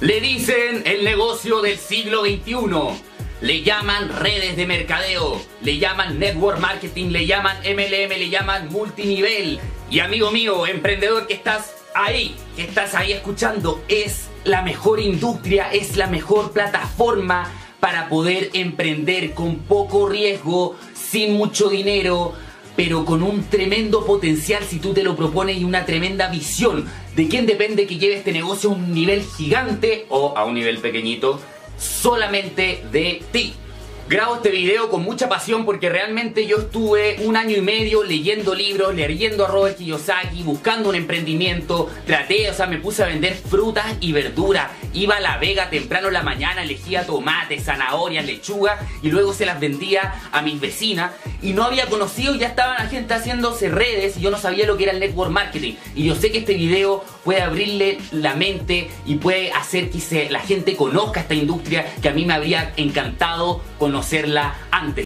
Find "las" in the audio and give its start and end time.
49.44-49.60